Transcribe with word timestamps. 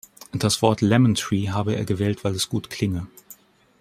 Das 0.33 0.63
Wort 0.63 0.81
"Lemon 0.81 1.13
Tree" 1.13 1.49
habe 1.49 1.75
er 1.75 1.85
gewählt, 1.85 2.23
weil 2.23 2.33
es 2.33 2.49
gut 2.49 2.71
klinge. 2.71 3.05